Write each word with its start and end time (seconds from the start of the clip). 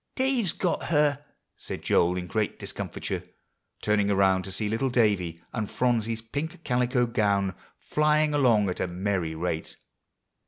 "Dave's 0.15 0.51
got 0.51 0.85
her," 0.85 1.23
said 1.55 1.83
Joel 1.83 2.17
in 2.17 2.25
great 2.25 2.57
discomfiture, 2.57 3.23
turning 3.83 4.09
around 4.09 4.41
to 4.45 4.51
see 4.51 4.67
little 4.67 4.89
Davie 4.89 5.43
and 5.53 5.69
Phronsie's 5.69 6.23
pink 6.23 6.63
calico 6.63 7.05
gown 7.05 7.53
flying 7.77 8.33
along 8.33 8.67
at 8.71 8.79
a 8.79 8.87
merry 8.87 9.35
rate. 9.35 9.77